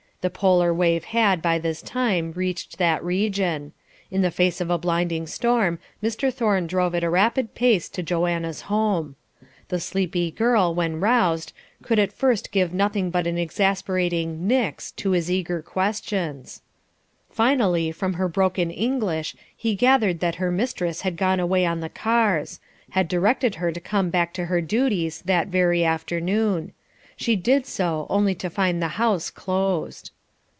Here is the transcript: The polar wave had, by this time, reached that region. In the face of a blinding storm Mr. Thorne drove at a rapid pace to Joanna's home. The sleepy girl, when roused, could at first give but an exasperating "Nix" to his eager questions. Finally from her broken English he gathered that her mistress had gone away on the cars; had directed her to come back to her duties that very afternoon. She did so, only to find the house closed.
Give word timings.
The 0.21 0.29
polar 0.29 0.71
wave 0.71 1.05
had, 1.05 1.41
by 1.41 1.57
this 1.57 1.81
time, 1.81 2.31
reached 2.35 2.77
that 2.77 3.03
region. 3.03 3.71
In 4.11 4.21
the 4.21 4.29
face 4.29 4.61
of 4.61 4.69
a 4.69 4.77
blinding 4.77 5.25
storm 5.25 5.79
Mr. 6.03 6.31
Thorne 6.31 6.67
drove 6.67 6.93
at 6.93 7.03
a 7.03 7.09
rapid 7.09 7.55
pace 7.55 7.89
to 7.89 8.03
Joanna's 8.03 8.61
home. 8.69 9.15
The 9.69 9.79
sleepy 9.79 10.29
girl, 10.29 10.75
when 10.75 10.99
roused, 10.99 11.53
could 11.81 11.97
at 11.97 12.13
first 12.13 12.51
give 12.51 12.69
but 12.77 13.25
an 13.25 13.39
exasperating 13.39 14.45
"Nix" 14.45 14.91
to 14.91 15.09
his 15.09 15.31
eager 15.31 15.63
questions. 15.63 16.61
Finally 17.31 17.91
from 17.91 18.13
her 18.13 18.27
broken 18.27 18.69
English 18.69 19.35
he 19.57 19.73
gathered 19.73 20.19
that 20.19 20.35
her 20.35 20.51
mistress 20.51 21.01
had 21.01 21.17
gone 21.17 21.39
away 21.39 21.65
on 21.65 21.79
the 21.79 21.89
cars; 21.89 22.59
had 22.91 23.07
directed 23.07 23.55
her 23.55 23.71
to 23.71 23.79
come 23.81 24.11
back 24.11 24.33
to 24.35 24.45
her 24.45 24.61
duties 24.61 25.23
that 25.23 25.47
very 25.47 25.83
afternoon. 25.83 26.73
She 27.17 27.35
did 27.35 27.67
so, 27.67 28.07
only 28.09 28.33
to 28.35 28.49
find 28.49 28.81
the 28.81 28.87
house 28.97 29.29
closed. 29.29 30.09